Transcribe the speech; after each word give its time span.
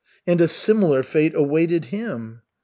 And 0.25 0.41
a 0.41 0.47
similar 0.47 1.03
fate 1.03 1.35
awaited 1.35 1.85
him. 1.93 2.41